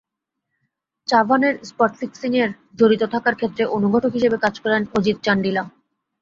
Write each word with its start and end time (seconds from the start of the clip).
চাভানের 1.07 1.55
spot 1.63 1.91
ফিক্সিংয়ে 1.99 2.45
জড়িত 2.79 3.03
থাকার 3.13 3.35
ক্ষেত্রে 3.35 3.63
অনুঘটক 3.75 4.11
হিসেবে 4.13 4.37
কাজ 4.37 4.55
করেন 4.63 4.81
অজিত 4.97 5.17
চান্ডিলা। 5.25 5.63